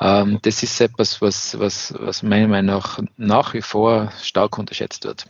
Ähm, 0.00 0.38
das 0.42 0.62
ist 0.62 0.80
etwas, 0.80 1.20
was, 1.20 1.58
was, 1.58 1.92
was 1.98 2.22
meiner 2.22 2.48
Meinung 2.48 2.76
nach 2.76 3.00
nach 3.16 3.54
wie 3.54 3.62
vor 3.62 4.12
stark 4.22 4.56
unterschätzt 4.56 5.04
wird. 5.04 5.26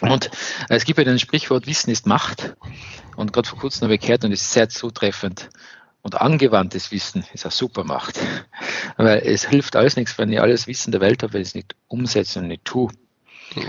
Und 0.00 0.26
äh, 0.68 0.76
es 0.76 0.84
gibt 0.84 0.98
ja 0.98 1.04
ein 1.04 1.18
Sprichwort, 1.18 1.66
Wissen 1.66 1.90
ist 1.90 2.06
Macht. 2.06 2.56
Und 3.16 3.32
gerade 3.32 3.48
vor 3.48 3.58
kurzem 3.58 3.84
habe 3.84 3.94
ich 3.94 4.00
gehört 4.00 4.24
und 4.24 4.32
es 4.32 4.42
ist 4.42 4.52
sehr 4.52 4.68
zutreffend. 4.68 5.50
Und 6.02 6.20
angewandtes 6.20 6.90
Wissen 6.90 7.24
ist 7.32 7.44
eine 7.44 7.52
super 7.52 7.84
Macht. 7.84 8.18
Weil 8.96 9.18
es 9.24 9.46
hilft 9.46 9.76
alles 9.76 9.96
nichts, 9.96 10.16
wenn 10.18 10.32
ich 10.32 10.40
alles 10.40 10.66
Wissen 10.66 10.92
der 10.92 11.00
Welt 11.00 11.22
habe, 11.22 11.34
wenn 11.34 11.42
ich 11.42 11.48
es 11.48 11.54
nicht 11.54 11.76
umsetze 11.88 12.40
und 12.40 12.48
nicht 12.48 12.64
tue. 12.64 12.90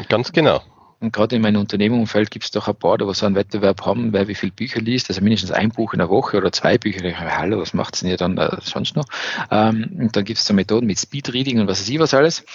Ganz 0.08 0.32
genau. 0.32 0.62
Und 1.04 1.12
gerade 1.12 1.36
in 1.36 1.42
meinem 1.42 1.60
Unternehmungsumfeld 1.60 2.32
gibt 2.32 2.46
es 2.46 2.52
doch 2.52 2.70
ein 2.70 2.76
paar, 2.78 2.98
die 2.98 3.14
so 3.14 3.26
einen 3.26 3.36
Wettbewerb 3.36 3.86
haben, 3.86 4.14
wer 4.14 4.30
wie 4.30 4.36
viele 4.36 4.54
Bücher 4.54 4.80
liest, 4.80 5.10
also 5.10 5.20
mindestens 5.20 5.52
ein 5.52 5.68
Buch 5.70 5.92
in 5.92 6.00
der 6.00 6.08
Woche 6.08 6.38
oder 6.38 6.54
zwei 6.54 6.78
Bücher. 6.78 7.04
Ich, 7.04 7.20
hallo, 7.20 7.60
was 7.60 7.74
macht 7.74 8.02
denn 8.02 8.10
ihr 8.10 8.16
dann 8.16 8.38
da 8.38 8.58
sonst 8.62 8.96
noch? 8.96 9.04
Ähm, 9.52 9.98
und 10.00 10.16
dann 10.16 10.24
gibt 10.24 10.40
es 10.40 10.46
so 10.46 10.54
Methoden 10.54 10.88
mit 10.88 10.98
Speedreading 10.98 11.60
und 11.60 11.68
was 11.68 11.82
weiß 11.82 11.90
ich 11.90 12.00
was 12.00 12.14
alles. 12.14 12.46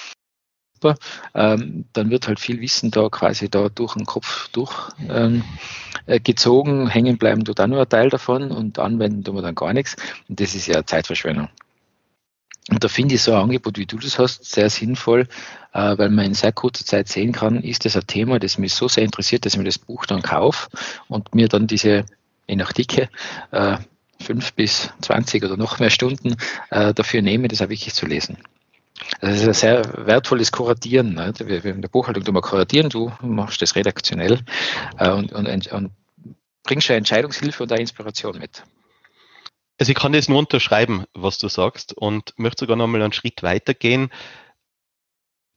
Ähm, 1.34 1.84
dann 1.92 2.08
wird 2.08 2.26
halt 2.26 2.40
viel 2.40 2.58
Wissen 2.62 2.90
da 2.90 3.10
quasi 3.10 3.50
da 3.50 3.68
durch 3.68 3.92
den 3.92 4.06
Kopf 4.06 4.48
durchgezogen, 4.48 5.42
ähm, 6.80 6.86
äh, 6.86 6.90
hängen 6.90 7.18
bleiben 7.18 7.44
tut 7.44 7.60
auch 7.60 7.66
nur 7.66 7.82
ein 7.82 7.88
Teil 7.90 8.08
davon 8.08 8.50
und 8.50 8.78
anwenden 8.78 9.24
tun 9.24 9.34
wir 9.34 9.42
dann 9.42 9.56
gar 9.56 9.74
nichts. 9.74 9.94
Und 10.26 10.40
das 10.40 10.54
ist 10.54 10.68
ja 10.68 10.86
Zeitverschwendung. 10.86 11.50
Und 12.70 12.84
da 12.84 12.88
finde 12.88 13.14
ich 13.14 13.22
so 13.22 13.32
ein 13.32 13.40
Angebot, 13.40 13.78
wie 13.78 13.86
du 13.86 13.96
das 13.96 14.18
hast, 14.18 14.44
sehr 14.44 14.68
sinnvoll, 14.68 15.26
äh, 15.72 15.96
weil 15.96 16.10
man 16.10 16.26
in 16.26 16.34
sehr 16.34 16.52
kurzer 16.52 16.84
Zeit 16.84 17.08
sehen 17.08 17.32
kann, 17.32 17.62
ist 17.62 17.84
das 17.84 17.96
ein 17.96 18.06
Thema, 18.06 18.38
das 18.38 18.58
mich 18.58 18.74
so 18.74 18.88
sehr 18.88 19.04
interessiert, 19.04 19.46
dass 19.46 19.54
ich 19.54 19.58
mir 19.58 19.64
das 19.64 19.78
Buch 19.78 20.04
dann 20.04 20.22
kaufe 20.22 20.68
und 21.08 21.34
mir 21.34 21.48
dann 21.48 21.66
diese, 21.66 22.04
je 22.46 22.56
nach 22.56 22.72
Dicke, 22.72 23.08
äh, 23.52 23.78
fünf 24.20 24.52
bis 24.52 24.90
zwanzig 25.00 25.44
oder 25.44 25.56
noch 25.56 25.78
mehr 25.78 25.90
Stunden 25.90 26.36
äh, 26.70 26.92
dafür 26.92 27.22
nehme, 27.22 27.48
das 27.48 27.62
auch 27.62 27.68
wirklich 27.68 27.94
zu 27.94 28.04
lesen. 28.04 28.36
Also 29.20 29.32
das 29.32 29.42
ist 29.42 29.48
ein 29.48 29.54
sehr 29.54 30.06
wertvolles 30.06 30.50
Kuratieren. 30.50 31.14
Ne? 31.14 31.32
Wir, 31.38 31.64
in 31.64 31.82
der 31.82 31.88
Buchhaltung 31.88 32.24
tun 32.24 32.34
wir 32.34 32.42
kuratieren, 32.42 32.90
du 32.90 33.12
machst 33.22 33.62
das 33.62 33.76
redaktionell 33.76 34.40
und, 34.98 35.32
und, 35.32 35.66
und 35.68 35.90
bringst 36.64 36.88
ja 36.88 36.96
Entscheidungshilfe 36.96 37.62
und 37.62 37.72
auch 37.72 37.78
Inspiration 37.78 38.38
mit. 38.38 38.64
Also 39.78 39.92
ich 39.92 39.96
kann 39.96 40.12
das 40.12 40.28
nur 40.28 40.40
unterschreiben, 40.40 41.04
was 41.14 41.38
du 41.38 41.48
sagst 41.48 41.92
und 41.92 42.34
möchte 42.36 42.64
sogar 42.64 42.76
noch 42.76 42.88
mal 42.88 43.00
einen 43.00 43.12
Schritt 43.12 43.42
weitergehen. 43.44 44.10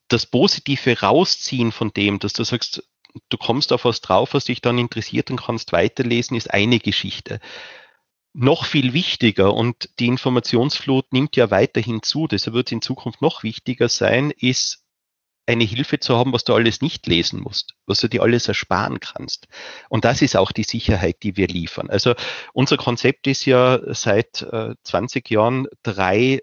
Das 0.08 0.28
Positive 0.28 1.00
rausziehen 1.02 1.72
von 1.72 1.92
dem, 1.92 2.20
dass 2.20 2.34
du 2.34 2.44
sagst, 2.44 2.84
du 3.30 3.38
kommst 3.38 3.74
auf 3.74 3.84
was 3.84 4.02
drauf, 4.02 4.34
was 4.34 4.46
dich 4.46 4.62
dann 4.62 4.78
interessiert 4.78 5.32
und 5.32 5.42
kannst 5.42 5.72
weiterlesen, 5.72 6.38
ist 6.38 6.54
eine 6.54 6.80
Geschichte. 6.80 7.40
Noch 8.34 8.66
viel 8.66 8.94
wichtiger 8.94 9.54
und 9.54 9.90
die 10.00 10.08
Informationsflut 10.08 11.12
nimmt 11.12 11.36
ja 11.36 11.50
weiterhin 11.52 12.04
zu, 12.04 12.28
deshalb 12.28 12.54
wird 12.54 12.68
es 12.68 12.74
in 12.74 12.82
Zukunft 12.82 13.22
noch 13.22 13.44
wichtiger 13.44 13.90
sein, 13.90 14.32
ist 14.32 14.81
eine 15.46 15.64
Hilfe 15.64 16.00
zu 16.00 16.18
haben, 16.18 16.34
was 16.34 16.44
du 16.44 16.54
alles 16.54 16.82
nicht 16.82 17.08
lesen 17.08 17.42
musst, 17.42 17.74
was 17.86 18.00
du 18.00 18.08
dir 18.08 18.22
alles 18.22 18.48
ersparen 18.48 19.00
kannst. 19.00 19.48
Und 19.90 20.06
das 20.06 20.22
ist 20.22 20.36
auch 20.36 20.52
die 20.52 20.64
Sicherheit, 20.64 21.24
die 21.24 21.38
wir 21.38 21.48
liefern. 21.48 21.90
Also 21.90 22.14
unser 22.54 22.78
Konzept 22.78 23.28
ist 23.28 23.46
ja 23.46 23.80
seit 23.94 24.44
äh, 24.44 24.76
20 24.84 25.30
Jahren 25.30 25.68
drei 25.84 26.42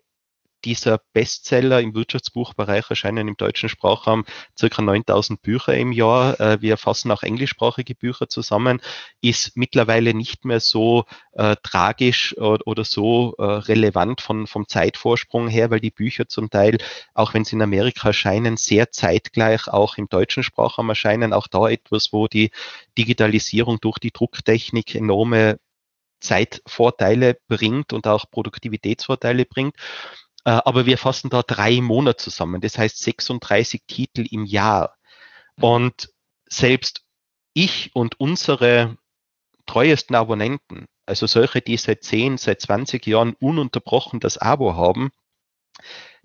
dieser 0.64 1.00
Bestseller 1.12 1.80
im 1.80 1.94
Wirtschaftsbuchbereich 1.94 2.90
erscheinen 2.90 3.28
im 3.28 3.36
deutschen 3.36 3.68
Sprachraum 3.68 4.24
circa 4.58 4.82
9000 4.82 5.40
Bücher 5.42 5.74
im 5.74 5.92
Jahr. 5.92 6.38
Äh, 6.40 6.60
wir 6.60 6.76
fassen 6.76 7.10
auch 7.10 7.22
englischsprachige 7.22 7.94
Bücher 7.94 8.28
zusammen, 8.28 8.80
ist 9.20 9.56
mittlerweile 9.56 10.14
nicht 10.14 10.44
mehr 10.44 10.60
so 10.60 11.04
äh, 11.32 11.56
tragisch 11.62 12.36
oder, 12.38 12.66
oder 12.66 12.84
so 12.84 13.34
äh, 13.38 13.42
relevant 13.42 14.20
von, 14.20 14.46
vom 14.46 14.68
Zeitvorsprung 14.68 15.48
her, 15.48 15.70
weil 15.70 15.80
die 15.80 15.90
Bücher 15.90 16.28
zum 16.28 16.50
Teil, 16.50 16.78
auch 17.14 17.34
wenn 17.34 17.44
sie 17.44 17.56
in 17.56 17.62
Amerika 17.62 18.08
erscheinen, 18.08 18.56
sehr 18.56 18.90
zeitgleich 18.90 19.68
auch 19.68 19.96
im 19.96 20.08
deutschen 20.08 20.42
Sprachraum 20.42 20.88
erscheinen. 20.88 21.32
Auch 21.32 21.46
da 21.46 21.68
etwas, 21.68 22.12
wo 22.12 22.28
die 22.28 22.50
Digitalisierung 22.96 23.78
durch 23.80 23.98
die 23.98 24.12
Drucktechnik 24.12 24.94
enorme 24.94 25.58
Zeitvorteile 26.20 27.38
bringt 27.48 27.92
und 27.92 28.06
auch 28.06 28.30
Produktivitätsvorteile 28.30 29.44
bringt. 29.44 29.76
Äh, 30.48 30.62
aber 30.64 30.86
wir 30.86 30.96
fassen 30.96 31.28
da 31.28 31.42
drei 31.42 31.82
Monate 31.82 32.16
zusammen. 32.16 32.62
Das 32.62 32.78
heißt 32.78 32.98
36 32.98 33.82
Titel 33.86 34.26
im 34.30 34.46
Jahr. 34.46 34.96
Und 35.60 36.08
selbst 36.48 37.02
ich 37.52 37.90
und 37.94 38.18
unsere 38.18 38.96
treuesten 39.66 40.16
Abonnenten, 40.16 40.86
also 41.04 41.26
solche, 41.26 41.60
die 41.60 41.76
seit 41.76 42.02
10, 42.02 42.38
seit 42.38 42.62
20 42.62 43.06
Jahren 43.06 43.34
ununterbrochen 43.34 44.20
das 44.20 44.38
Abo 44.38 44.74
haben, 44.74 45.10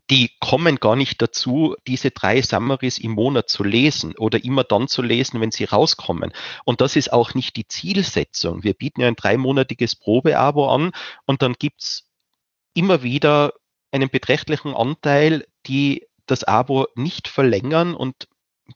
die 0.09 0.31
kommen 0.39 0.77
gar 0.77 0.95
nicht 0.95 1.21
dazu, 1.21 1.75
diese 1.85 2.11
drei 2.11 2.41
Summaries 2.41 2.99
im 2.99 3.11
Monat 3.11 3.49
zu 3.49 3.65
lesen 3.65 4.15
oder 4.17 4.41
immer 4.41 4.63
dann 4.63 4.87
zu 4.87 5.01
lesen, 5.01 5.41
wenn 5.41 5.51
sie 5.51 5.65
rauskommen. 5.65 6.31
Und 6.63 6.79
das 6.79 6.95
ist 6.95 7.11
auch 7.11 7.33
nicht 7.33 7.57
die 7.57 7.67
Zielsetzung. 7.67 8.63
Wir 8.63 8.73
bieten 8.73 9.01
ja 9.01 9.09
ein 9.09 9.17
dreimonatiges 9.17 9.97
Probeabo 9.97 10.73
an 10.73 10.93
und 11.25 11.41
dann 11.41 11.55
gibt's 11.59 12.09
immer 12.73 13.03
wieder 13.03 13.53
einen 13.93 14.09
beträchtlichen 14.09 14.73
Anteil, 14.73 15.45
die 15.67 16.07
das 16.25 16.43
Abo 16.43 16.87
nicht 16.95 17.27
verlängern 17.27 17.95
und 17.95 18.27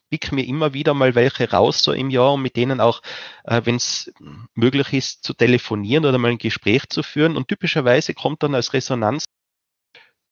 pick 0.10 0.32
mir 0.32 0.46
immer 0.46 0.74
wieder 0.74 0.94
mal 0.94 1.16
welche 1.16 1.50
raus 1.50 1.82
so 1.82 1.94
im 1.94 2.10
Jahr, 2.10 2.34
um 2.34 2.42
mit 2.42 2.56
denen 2.56 2.82
auch, 2.82 3.02
äh, 3.46 3.62
wenn 3.64 3.76
es 3.76 4.14
möglich 4.54 4.94
ist, 4.94 5.24
zu 5.24 5.34
telefonieren 5.34 6.06
oder 6.06 6.18
mal 6.18 6.32
ein 6.32 6.38
Gespräch 6.38 6.90
zu 6.90 7.04
führen. 7.04 7.38
Und 7.38 7.48
typischerweise 7.48 8.14
kommt 8.14 8.44
dann 8.44 8.54
als 8.54 8.74
Resonanz 8.74 9.26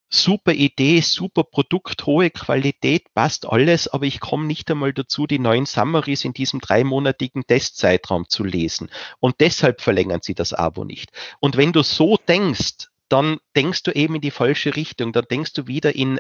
super 0.10 0.54
Idee, 0.54 1.02
super 1.02 1.44
Produkt, 1.44 2.06
hohe 2.06 2.30
Qualität, 2.30 3.14
passt 3.14 3.48
alles, 3.48 3.88
aber 3.88 4.06
ich 4.06 4.20
komme 4.20 4.46
nicht 4.46 4.70
einmal 4.70 4.94
dazu, 4.94 5.26
die 5.26 5.40
neuen 5.40 5.66
Summaries 5.66 6.26
in 6.26 6.34
diesem 6.34 6.60
dreimonatigen 6.60 7.48
Testzeitraum 7.48 8.30
zu 8.30 8.44
lesen. 8.44 8.90
Und 9.20 9.36
deshalb 9.40 9.82
verlängern 9.82 10.22
sie 10.22 10.36
das 10.36 10.54
Abo 10.54 10.84
nicht. 10.84 11.12
Und 11.40 11.58
wenn 11.58 11.74
du 11.74 11.82
so 11.82 12.18
denkst, 12.18 12.90
dann 13.10 13.38
denkst 13.56 13.84
du 13.84 13.92
eben 13.92 14.16
in 14.16 14.22
die 14.22 14.32
falsche 14.32 14.76
Richtung. 14.76 15.14
Dann 15.14 15.26
denkst 15.30 15.54
du 15.54 15.68
wieder 15.68 15.96
in 15.96 16.20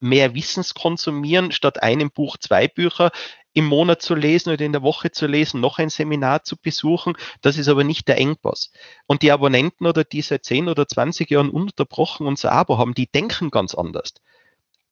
mehr 0.00 0.34
Wissens 0.34 0.74
konsumieren, 0.74 1.52
statt 1.52 1.82
einem 1.82 2.10
Buch 2.10 2.36
zwei 2.38 2.68
Bücher 2.68 3.10
im 3.52 3.66
Monat 3.66 4.00
zu 4.00 4.14
lesen 4.14 4.50
oder 4.50 4.64
in 4.64 4.72
der 4.72 4.82
Woche 4.82 5.10
zu 5.10 5.26
lesen, 5.26 5.60
noch 5.60 5.78
ein 5.78 5.90
Seminar 5.90 6.44
zu 6.44 6.56
besuchen. 6.56 7.14
Das 7.42 7.58
ist 7.58 7.68
aber 7.68 7.84
nicht 7.84 8.08
der 8.08 8.18
Engpass. 8.18 8.70
Und 9.06 9.22
die 9.22 9.32
Abonnenten 9.32 9.86
oder 9.86 10.04
die 10.04 10.22
seit 10.22 10.44
10 10.44 10.68
oder 10.68 10.86
20 10.86 11.30
Jahren 11.30 11.50
unterbrochen 11.50 12.26
unser 12.26 12.52
Abo 12.52 12.78
haben, 12.78 12.94
die 12.94 13.10
denken 13.10 13.50
ganz 13.50 13.74
anders 13.74 14.14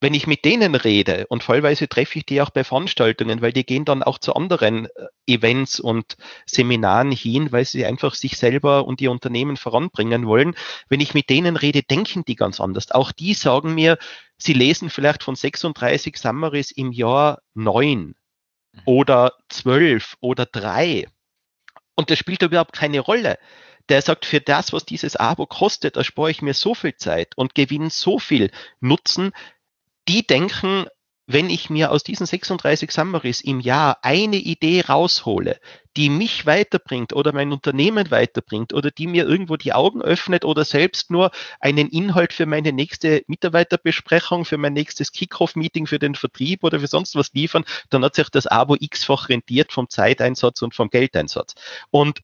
wenn 0.00 0.14
ich 0.14 0.26
mit 0.26 0.44
denen 0.44 0.74
rede, 0.74 1.26
und 1.28 1.42
vollweise 1.42 1.88
treffe 1.88 2.18
ich 2.18 2.26
die 2.26 2.40
auch 2.40 2.50
bei 2.50 2.62
Veranstaltungen, 2.62 3.42
weil 3.42 3.52
die 3.52 3.64
gehen 3.64 3.84
dann 3.84 4.02
auch 4.02 4.18
zu 4.18 4.34
anderen 4.34 4.86
äh, 4.86 5.06
Events 5.26 5.80
und 5.80 6.16
Seminaren 6.46 7.10
hin, 7.10 7.50
weil 7.50 7.64
sie 7.64 7.84
einfach 7.84 8.14
sich 8.14 8.36
selber 8.36 8.86
und 8.86 9.00
ihr 9.00 9.10
Unternehmen 9.10 9.56
voranbringen 9.56 10.26
wollen. 10.26 10.54
Wenn 10.88 11.00
ich 11.00 11.14
mit 11.14 11.30
denen 11.30 11.56
rede, 11.56 11.82
denken 11.82 12.24
die 12.24 12.36
ganz 12.36 12.60
anders. 12.60 12.92
Auch 12.92 13.10
die 13.10 13.34
sagen 13.34 13.74
mir, 13.74 13.98
sie 14.36 14.52
lesen 14.52 14.88
vielleicht 14.88 15.24
von 15.24 15.34
36 15.34 16.16
Summaries 16.16 16.70
im 16.70 16.92
Jahr 16.92 17.42
neun 17.54 18.14
mhm. 18.72 18.80
oder 18.84 19.32
zwölf 19.48 20.16
oder 20.20 20.46
drei. 20.46 21.08
Und 21.96 22.10
das 22.10 22.18
spielt 22.18 22.42
überhaupt 22.42 22.72
keine 22.72 23.00
Rolle 23.00 23.38
der 23.88 24.02
sagt, 24.02 24.26
für 24.26 24.40
das, 24.40 24.72
was 24.72 24.84
dieses 24.84 25.16
Abo 25.16 25.46
kostet, 25.46 25.96
erspare 25.96 26.30
ich 26.30 26.42
mir 26.42 26.54
so 26.54 26.74
viel 26.74 26.96
Zeit 26.96 27.32
und 27.36 27.54
gewinne 27.54 27.90
so 27.90 28.18
viel 28.18 28.50
Nutzen, 28.80 29.32
die 30.08 30.26
denken, 30.26 30.86
wenn 31.30 31.50
ich 31.50 31.68
mir 31.68 31.92
aus 31.92 32.02
diesen 32.02 32.24
36 32.24 32.90
Summaries 32.90 33.42
im 33.42 33.60
Jahr 33.60 33.98
eine 34.00 34.36
Idee 34.36 34.80
raushole, 34.88 35.60
die 35.94 36.08
mich 36.08 36.46
weiterbringt 36.46 37.12
oder 37.12 37.34
mein 37.34 37.52
Unternehmen 37.52 38.10
weiterbringt 38.10 38.72
oder 38.72 38.90
die 38.90 39.06
mir 39.06 39.26
irgendwo 39.26 39.56
die 39.56 39.74
Augen 39.74 40.00
öffnet 40.00 40.46
oder 40.46 40.64
selbst 40.64 41.10
nur 41.10 41.30
einen 41.60 41.90
Inhalt 41.90 42.32
für 42.32 42.46
meine 42.46 42.72
nächste 42.72 43.24
Mitarbeiterbesprechung, 43.26 44.46
für 44.46 44.56
mein 44.56 44.72
nächstes 44.72 45.12
Kickoff-Meeting 45.12 45.86
für 45.86 45.98
den 45.98 46.14
Vertrieb 46.14 46.64
oder 46.64 46.80
für 46.80 46.86
sonst 46.86 47.14
was 47.14 47.30
liefern, 47.34 47.66
dann 47.90 48.02
hat 48.02 48.14
sich 48.14 48.30
das 48.30 48.46
Abo 48.46 48.76
x-fach 48.80 49.28
rentiert 49.28 49.72
vom 49.72 49.90
Zeiteinsatz 49.90 50.62
und 50.62 50.74
vom 50.74 50.88
Geldeinsatz. 50.88 51.54
Und 51.90 52.20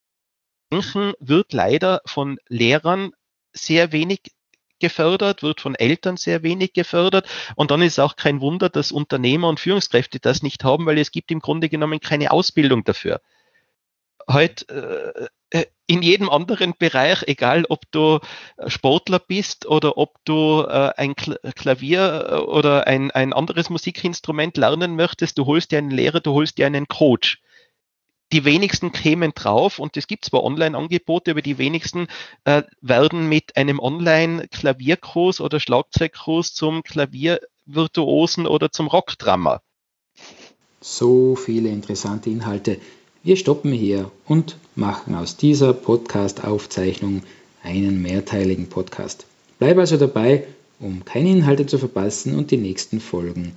Denken 0.72 1.12
wird 1.20 1.52
leider 1.52 2.00
von 2.04 2.38
Lehrern 2.48 3.12
sehr 3.52 3.92
wenig 3.92 4.22
gefördert, 4.84 5.42
wird 5.42 5.62
von 5.62 5.74
Eltern 5.74 6.18
sehr 6.18 6.42
wenig 6.42 6.74
gefördert. 6.74 7.26
Und 7.56 7.70
dann 7.70 7.80
ist 7.80 7.98
auch 7.98 8.16
kein 8.16 8.42
Wunder, 8.42 8.68
dass 8.68 8.92
Unternehmer 8.92 9.48
und 9.48 9.60
Führungskräfte 9.60 10.20
das 10.20 10.42
nicht 10.42 10.62
haben, 10.62 10.84
weil 10.84 10.98
es 10.98 11.10
gibt 11.10 11.30
im 11.30 11.40
Grunde 11.40 11.70
genommen 11.70 12.00
keine 12.00 12.30
Ausbildung 12.30 12.84
dafür. 12.84 13.20
Heute 14.28 15.28
äh, 15.50 15.60
äh, 15.60 15.66
in 15.86 16.02
jedem 16.02 16.28
anderen 16.28 16.74
Bereich, 16.78 17.22
egal 17.26 17.64
ob 17.68 17.90
du 17.92 18.20
Sportler 18.66 19.20
bist 19.20 19.66
oder 19.66 19.96
ob 19.96 20.16
du 20.24 20.62
äh, 20.62 20.90
ein 20.96 21.14
Klavier 21.14 22.26
äh, 22.28 22.34
oder 22.36 22.86
ein, 22.86 23.10
ein 23.10 23.32
anderes 23.32 23.70
Musikinstrument 23.70 24.56
lernen 24.58 24.96
möchtest, 24.96 25.38
du 25.38 25.46
holst 25.46 25.72
dir 25.72 25.78
einen 25.78 25.90
Lehrer, 25.90 26.20
du 26.20 26.32
holst 26.32 26.58
dir 26.58 26.66
einen 26.66 26.88
Coach 26.88 27.40
die 28.32 28.44
wenigsten 28.44 28.92
kämen 28.92 29.32
drauf 29.34 29.78
und 29.78 29.96
es 29.96 30.06
gibt 30.06 30.24
zwar 30.24 30.42
Online-Angebote, 30.42 31.32
aber 31.32 31.42
die 31.42 31.58
wenigsten 31.58 32.08
äh, 32.44 32.62
werden 32.80 33.28
mit 33.28 33.56
einem 33.56 33.78
Online-Klavierkurs 33.78 35.40
oder 35.40 35.60
Schlagzeugkurs 35.60 36.54
zum 36.54 36.82
Klaviervirtuosen 36.82 38.46
oder 38.46 38.72
zum 38.72 38.88
Rockdrammer. 38.88 39.62
So 40.80 41.36
viele 41.36 41.68
interessante 41.68 42.30
Inhalte. 42.30 42.78
Wir 43.22 43.36
stoppen 43.36 43.72
hier 43.72 44.10
und 44.26 44.56
machen 44.74 45.14
aus 45.14 45.36
dieser 45.36 45.72
Podcast-Aufzeichnung 45.72 47.22
einen 47.62 48.02
mehrteiligen 48.02 48.68
Podcast. 48.68 49.26
Bleib 49.58 49.78
also 49.78 49.96
dabei, 49.96 50.46
um 50.80 51.04
keine 51.04 51.30
Inhalte 51.30 51.66
zu 51.66 51.78
verpassen 51.78 52.36
und 52.36 52.50
die 52.50 52.58
nächsten 52.58 53.00
Folgen 53.00 53.56